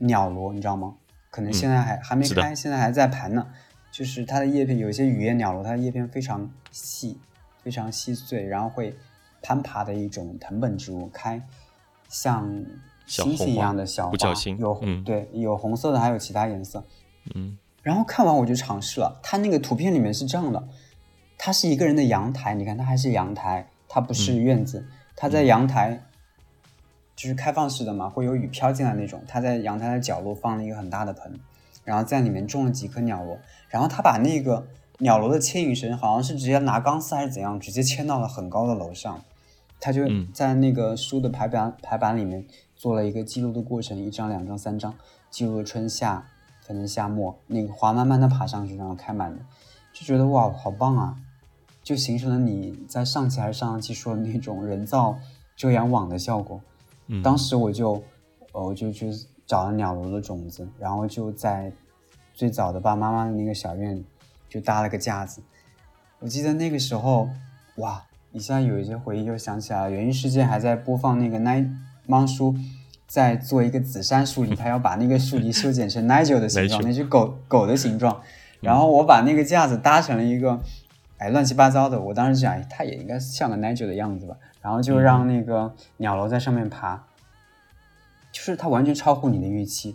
[0.00, 0.96] 鸟罗，你知道吗？
[1.30, 3.46] 可能现在还、还没开，现在还在盘呢。
[3.92, 7.18] 就是它的叶片，有一些雨叶鸟罗，它的叶片非常细，
[7.62, 8.96] 非常细碎，然后会
[9.42, 11.40] 攀爬的一种藤本植物，开
[12.08, 12.64] 像
[13.06, 14.16] 星星一样的小花，
[14.58, 15.04] 有、嗯。
[15.04, 16.82] 对，有红色的，还有其他颜色。
[17.34, 17.58] 嗯。
[17.82, 20.68] 然后看完我就尝试了，它那个图片里面是这样的，
[21.36, 26.00] 它是一个人的阳台，你看它还是阳台，它不是院子，它在阳台，
[27.14, 31.38] 就是开放式的嘛，会有雨飘进来那种，它在阳台的角落放了一个很大的盆，
[31.84, 34.66] 然后在里面种了几颗鸟笼，然后他把那个
[34.98, 39.22] 鸟笼的牵引绳好像是直接拿钢丝还是怎样，直接牵到了很高的楼上，
[39.80, 42.44] 他就嗯在那个书的排版排版里面
[42.76, 44.94] 做了一个记录的过程，一张、两张、三张，
[45.30, 46.26] 记录了春夏，
[46.66, 49.42] 可能夏末那个花慢慢的爬上去，然后开满的，
[49.92, 51.16] 就觉得哇，好棒啊！
[51.82, 55.18] 就形成了你在上期还是上上期说的那种人造
[55.56, 56.60] 遮阳网的效果。
[57.08, 58.00] 嗯，当时我就，
[58.52, 59.10] 呃，我就去
[59.46, 61.72] 找了鸟笼的种子，然后就在
[62.32, 64.02] 最早的爸爸妈妈的那个小院
[64.48, 65.42] 就搭了个架子。
[66.20, 67.28] 我记得那个时候，
[67.76, 68.02] 哇，
[68.32, 69.90] 一下有一些回忆又想起来了。
[69.90, 71.68] 园艺世界还在播放那个奈
[72.06, 72.54] 猫叔
[73.06, 78.22] 在做一个紫杉树篱，他要把那个树篱修剪成 Nigel 的形状，那只狗狗的形状。
[78.60, 80.60] 然后我把那个架子搭成了一个，
[81.18, 82.00] 哎，乱七八糟的。
[82.00, 84.36] 我当时想，哎，它也应该像个 Nigel 的样子吧。
[84.60, 87.04] 然后就让那个鸟笼在上面爬，
[88.32, 89.94] 就是它完全超乎你的预期，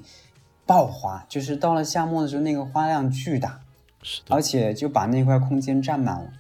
[0.65, 3.61] 爆花，就是到了夏末的时候，那个花量巨大，
[4.03, 6.31] 是的，而且就把那块空间占满了。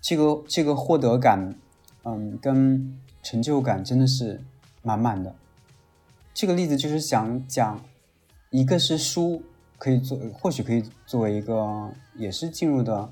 [0.00, 1.56] 这个这个获得感，
[2.04, 4.40] 嗯，跟成就感真的是
[4.82, 5.34] 满满的。
[6.32, 7.84] 这个例子就是想讲，
[8.50, 9.42] 一个是书
[9.76, 13.10] 可以做，或许可以作为一个也是进入的，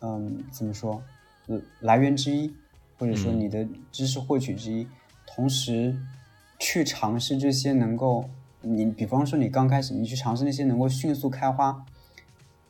[0.00, 1.02] 嗯，怎么说，
[1.48, 2.54] 呃来源之一，
[2.96, 4.86] 或者说嗯你的知识获取之一。
[5.26, 5.96] 同时，
[6.62, 11.84] 去尝试这些能够，你比方说你刚开始，你去尝试那些能够迅速开花，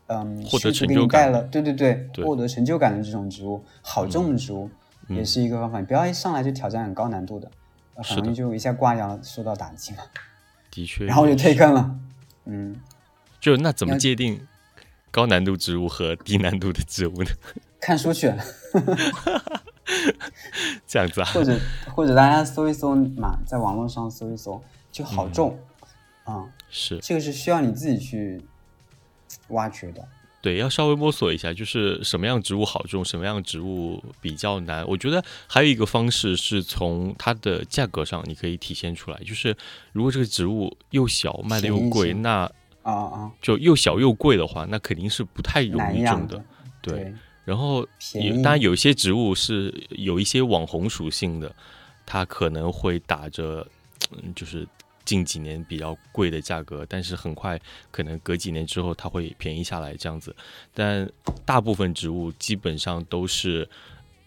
[0.07, 4.71] 嗯，获得迅速成就感给你带了，对对对，对获得成就感的这种植物，好种的植物、
[5.09, 5.79] 嗯也是一个方法。
[5.79, 7.51] 你不要一上来就挑战很高难度的，
[7.97, 9.99] 很容易就一下挂掉了，受到打击嘛，
[10.71, 11.95] 的确，然后就退坑了。
[12.47, 12.75] 嗯，
[13.41, 14.41] 就那怎么界定
[15.11, 17.31] 高难度植物和低难度的植物呢？
[17.79, 18.33] 看书去，
[20.87, 21.59] 这样子啊，或者
[21.95, 25.59] 或者大家搜一搜嘛，在网络上搜一搜就好种，
[26.25, 28.41] 啊、是这个是需要你自己去
[29.49, 30.07] 挖掘的。
[30.41, 34.85] 对，要稍微摸索一下，就是什么样植物好种，什么样植物比较难。
[34.89, 39.19] 我觉得还有一个方式是从它的价格上，你可以体现出来。
[39.25, 39.57] 就是
[39.93, 42.51] 如果这个植物又小，卖的又贵，那
[42.83, 46.45] 啊啊，就又小又贵的话，那肯定是不太容易种的。，
[46.81, 51.55] 对，然后有当然有些植物是有一些网红属性的，
[52.07, 53.67] 它可能会打着
[54.13, 54.67] 嗯，就是
[55.05, 60.35] 近几年比较贵的价格，但是很快可能隔几年之后它会便宜下来这样子。
[60.73, 61.11] 但
[61.45, 63.69] 大部分植物基本上都是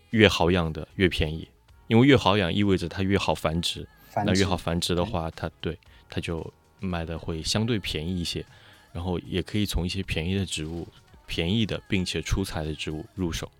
[0.09, 1.47] 越好养的越便宜，
[1.87, 5.77] 因为越好养意味着它越好繁殖，繁殖那越好繁殖的话，它对
[6.09, 6.45] 它就
[6.81, 8.45] 卖的会相对便宜一些，
[8.91, 10.85] 然后也可以从一些便宜的植物、
[11.27, 13.51] 便宜的并且出彩的植物入手。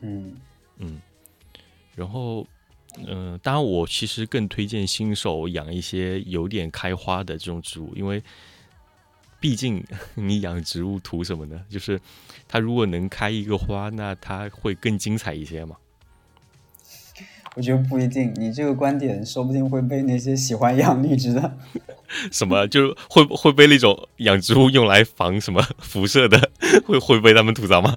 [0.00, 0.36] 嗯，
[0.78, 1.00] 嗯，
[1.94, 2.46] 然后，
[3.06, 8.22] 嗯、当然我其实更推荐新手养一些有点开花的这种植物，因为
[9.40, 11.64] 毕竟你养植物图什么呢？
[11.70, 12.00] 就是
[12.46, 15.76] 它如果能开一个花，那它会更精彩一些嘛。
[17.56, 21.52] 我觉得不一定，你这个观点说不定会被那些喜欢养绿植的，
[22.30, 26.50] 什么就会会被那种养植物用来防什么辐射的，
[26.86, 27.94] 会会被他们吐槽吗？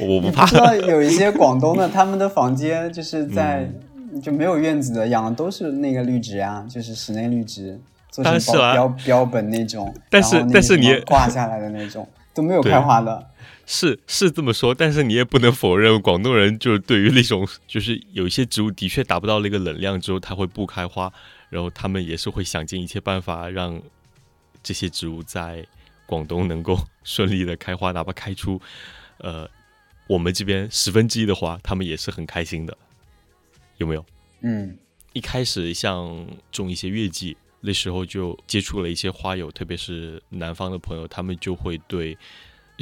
[0.00, 13.26] 我不怕你不知道有一些广东的，他们的房间就是 在、嗯就没有院子的，养的都是那个绿植啊，就是室内绿植，做成但是啊标标标本那种，但是但是你也挂下来的那种都没有开花的。
[13.66, 21.12] 是是这么说，但是你也不能否认，广东人就是对于那种就是有一些植物的确达不到那个冷量之后，它会不开花，
[21.48, 23.80] 然后他们也是会想尽一切办法让
[24.62, 25.66] 这些植物在
[26.06, 28.60] 广东能够 顺利的开花，哪怕开出
[29.18, 29.48] 呃
[30.08, 32.76] 我们这边十分之一的花，他们也是很开心的，
[33.78, 34.04] 有没有？
[34.40, 34.76] 嗯，
[35.12, 42.18] 一开始像种一些月季，那时候就接触了一些花友，特别是南方的朋友，他们就会对，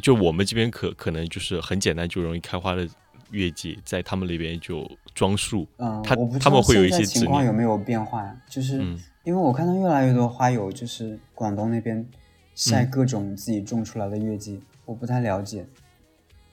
[0.00, 2.88] 就我们这边可可能就是很简单就容易开花的
[3.30, 8.36] 月季，在他们那边就装树，嗯，他他们会有一些情况有没有变化呀？
[8.48, 12.04] 就是嗯因为我看到越来越多花友就是广东那边
[12.54, 15.66] 晒嗯各种自己种出来的月季，我不太了解，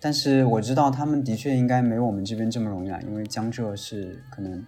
[0.01, 4.63] 但是我知道他们的确应该没有我们这边这么容易啊，因为江浙是可能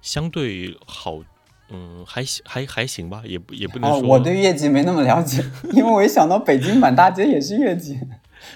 [0.00, 1.22] 相对好，
[1.74, 7.98] 嗯，还行还还行吧，也不也不能哦，说，我对月季没那么了解， 因为我一想到北京满大街也是月季，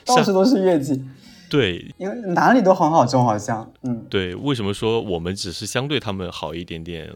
[0.05, 1.05] 到处都是月季，
[1.51, 1.93] 对。
[1.99, 4.07] 因为哪里都很好种，好像，嗯。
[4.09, 7.13] 对，为什么说我们只是相对他们好一点点？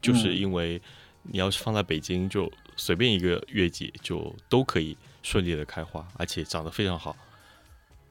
[0.00, 0.36] 就是嗯。
[0.36, 0.80] 因为
[1.24, 7.14] 你要是放在北京，就随便一个月季就都可以顺利的开花，而且长得非常好，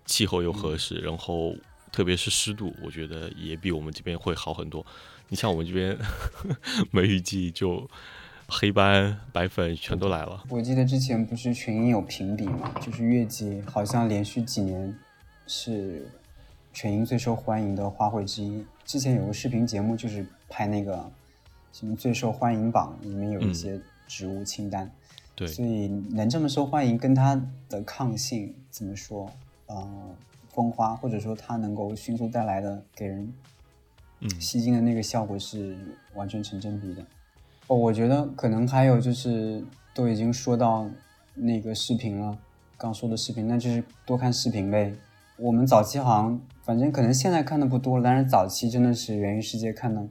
[0.06, 1.56] 气候又合适，然后
[1.92, 4.86] 特别是湿度，我觉得也比我们这边会好很多。
[5.28, 5.98] 你像我们这边
[6.92, 7.90] 梅雨季就
[8.48, 10.44] 黑斑、白粉全都来了。
[10.50, 14.98] 我记得之前不是群英有评比嘛，就是月季好像连续几年
[15.46, 16.10] 是
[16.74, 18.66] 群英最受欢迎的花卉之一。
[18.86, 21.12] 之前有个视频节目，就是拍那个
[21.72, 24.90] 什么最受欢迎榜，里面有一些植物清单，
[25.36, 29.32] 对，所以能这么受欢迎，跟它的抗性怎么说？
[29.68, 30.16] 呃，
[30.60, 33.34] 风花或者说它能够迅速带来的给人
[34.20, 35.78] 嗯吸睛的那个效果是
[36.16, 37.02] 完全成正比的。
[37.68, 40.86] 哦，我觉得可能还有就是都已经说到
[41.34, 42.38] 那个视频了，
[42.78, 44.94] 刚说的视频，那就是多看视频呗。
[45.38, 50.06] 我们早期好像，反正可能现在看的不多了，但是早期真的是源于世界看的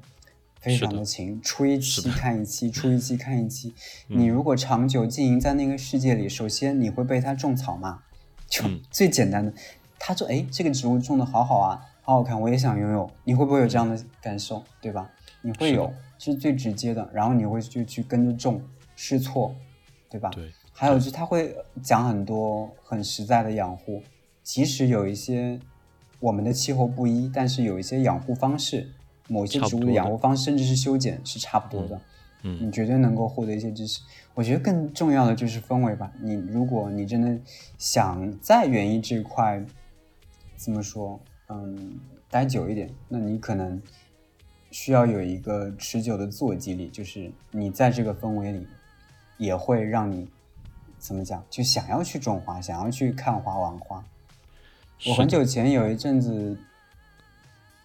[0.58, 3.74] 非常的勤，出一期看一期，出一期看一期。
[4.08, 8.04] 嗯 你如果长久经营在那个世界里，首先你会被它种草嘛，
[8.48, 9.52] 就嗯最简单的，
[9.98, 15.10] 他说哎这个植物种的好好啊，好好看，我也想拥有，你会不会有这样的感受，对吧？
[15.42, 18.60] 你会有，这是最直接的，然后你会就去跟着种，
[18.96, 19.54] 试错，
[20.10, 20.30] 对吧？
[20.30, 24.02] 对，还有就是他会讲很多很实在的养护，
[24.42, 25.58] 即使有一些
[26.20, 28.90] 我们的气候不一，但是有一些养护方式，
[29.28, 32.00] 某些植物的养护方式甚至是修剪是差不多的，
[32.42, 34.00] 嗯你绝对能够获得一些知识。
[34.34, 36.12] 我觉得更重要的就是氛围吧。
[36.20, 37.36] 你如果你真的
[37.76, 39.64] 想在园艺这块，
[40.58, 41.18] 怎么说，
[41.48, 43.80] 嗯，待久一点，那你可能
[44.72, 48.66] 需要有一个持久的自我激励，就是你在这个氛围里，
[49.36, 50.28] 也会让你
[50.98, 54.04] 怎么讲，就想要去种花，想要去看花玩花。
[55.06, 56.58] 我很久前有一阵子，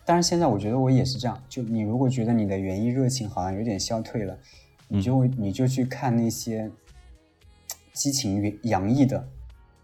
[0.03, 1.41] 但是现在我觉得我也是这样。
[1.47, 4.35] 就你如果觉得你的园艺热情好像有点消退了，
[4.87, 6.71] 你就会你就去看那些
[7.93, 9.27] 激情洋溢的、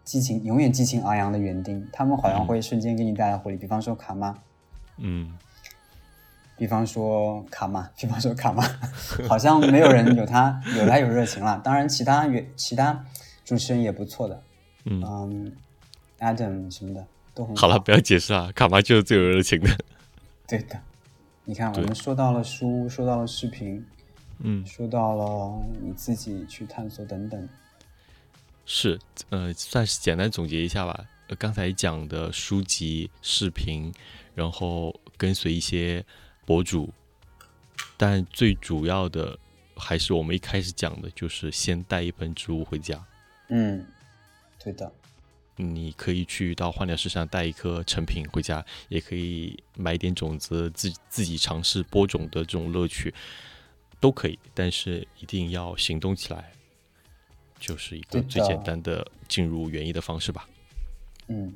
[0.09, 3.55] 激情永远激情昂扬的园丁，他们好像会瞬间给你带来活力。
[3.55, 4.35] 比方说卡妈，
[4.97, 5.37] 嗯，
[6.57, 8.63] 比方说卡玛， 比方说卡玛，
[9.29, 11.61] 好像没有人有他有他有热情了。
[11.63, 13.05] 当然，其他园其他
[13.45, 14.41] 主持人也不错的，
[14.85, 14.99] 嗯。
[15.05, 15.51] 嗯
[16.17, 17.61] ，Adam 什么的都很好。
[17.61, 19.69] 好了，不要解释啊，卡玛就是最有热情的。
[20.47, 20.75] 对的，
[21.45, 23.85] 你看，我们说到了书，说到了视频，
[24.39, 27.47] 嗯，说到了你自己去探索等等。
[28.71, 31.03] 是，呃，算是简单总结一下吧。
[31.27, 33.91] 呃，刚才讲的书籍、视频，
[34.35, 36.05] 然后跟随一些
[36.45, 36.93] 博主，
[37.97, 39.39] 但最主要的
[39.75, 43.03] 还是我们一开始讲的，就是先带一盆植物回家。
[43.47, 43.83] 嗯，
[44.63, 44.91] 对的，
[45.55, 53.11] 你可以去到花鸟市场带一颗成品回家，也可以买点种子，自自己尝试播种的这种乐趣，
[53.99, 54.37] 都可以。
[54.53, 56.51] 但是一定要行动起来，
[57.59, 60.47] 就是一个最简单的进入园艺的方式吧。
[61.27, 61.53] 嗯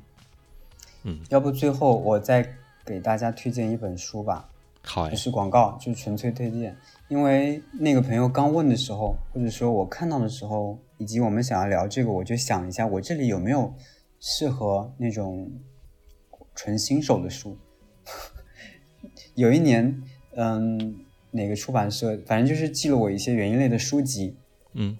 [1.02, 4.48] 嗯，要不最后我再给大家推荐一本书吧，
[4.82, 6.76] 好哎，不是广告，就是纯粹推荐。
[7.08, 13.74] 因为那个朋友刚问的时候，或者说我看到的时候，以及我们想要聊这个，我就想一下，我这里有没有
[14.20, 15.50] 适合那种
[16.54, 17.58] 纯新手的书。
[19.34, 20.02] 有一年，
[20.36, 24.36] 嗯，哪个出版社，反正就是寄了我一些园艺类的书籍。
[24.72, 24.98] 嗯，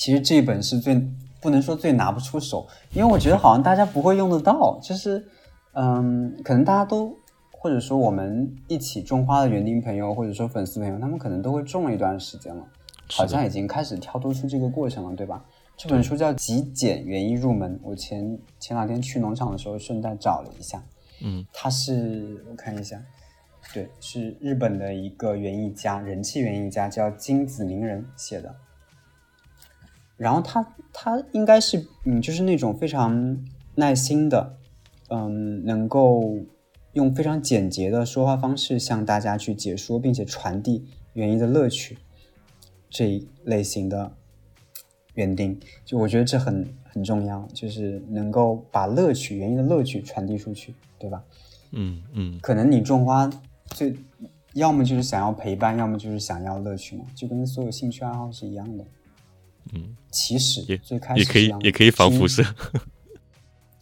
[0.00, 0.98] 其实这一本是最
[1.42, 5.22] 不能说最拿不出手，因为我觉得好像大家不会用得到，就是，
[5.74, 7.14] 嗯，可能大家都
[7.50, 12.66] 或者说我们一起种花的园丁朋友，或者说粉丝朋友，他们可能都会种了一段时间了，
[13.10, 15.44] 好像已经开始跳脱出这个过程了，对吧？
[15.76, 20.82] 这本书叫《极简园艺入门》，我前前两天去农场的时候顺带找了一下，
[21.22, 22.98] 嗯，它是我看一下，
[23.74, 28.54] 对，是日本的一个园艺家，人气园艺家叫金子鸣人写的。
[30.20, 33.42] 然后他他应该是嗯，就是那种非常
[33.76, 34.58] 耐心的，
[35.08, 36.36] 嗯，能够
[36.92, 41.96] 用非常简洁的说话方式向大家去解说，并且传递园艺的乐趣
[42.90, 44.12] 这一类型的
[45.14, 51.24] 园丁，就我觉得这很很重要，就是能够把乐趣园艺的乐趣传递出去，对吧？
[51.72, 53.30] 嗯嗯，可能你种花
[53.68, 53.96] 最
[54.52, 58.84] 要么就是想要陪伴，要么就是想要乐趣嘛，就跟所有兴趣爱好是一样的。
[59.72, 62.54] 嗯，起始也最开始也可以也可以防辐是射。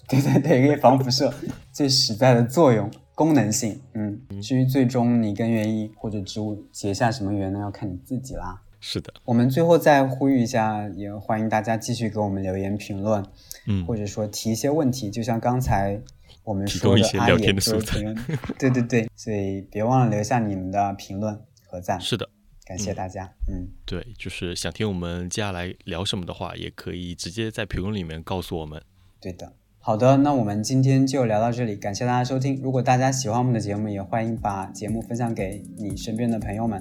[0.08, 1.32] 对 对对，可以防辐射，
[1.72, 3.80] 最实在的作用，功能性。
[3.94, 8.62] 嗯，至于最终你跟园艺或者植物结下什么缘呢，要看你自己啦。
[8.80, 13.24] 是的，我们最后再呼吁一下，也欢迎大家继续给我们留言评论，
[13.66, 16.00] 嗯或者说提一些问题，就像刚才
[16.44, 18.16] 我们说的阿野的评论，
[18.58, 22.30] 对对对，所以别忘了留下你们的评论和赞，是的，
[22.68, 23.24] 感谢大家。
[23.48, 28.82] 嗯，对，就是想听我们接下来聊什么的话，也可以直接在评论里面告诉我们。
[29.18, 29.54] 对的。
[29.78, 32.60] 好的，那我们今天就聊到这里，感谢大家收听。
[32.62, 36.78] 如果大家喜欢我们的节目，也欢迎把节目分享给你身边的朋友们。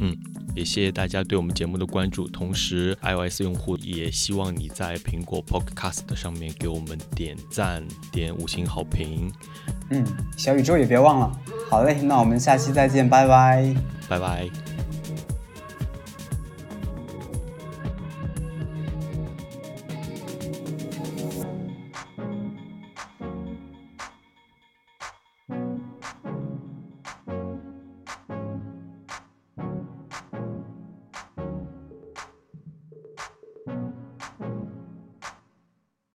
[0.00, 0.16] 嗯，
[0.56, 2.26] 也谢谢大家对我们节目的关注。
[2.26, 9.30] 同时，iOS 用户也希望你在苹果 Podcast 上面给我们点赞、点五星好评。
[9.90, 10.04] 嗯，
[10.36, 11.40] 小宇宙也别忘了。
[11.70, 13.72] 好嘞，那我们下期再见，拜拜。
[14.08, 14.81] 拜拜。